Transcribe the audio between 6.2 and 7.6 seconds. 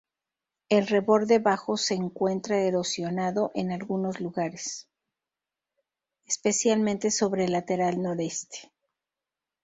especialmente sobre el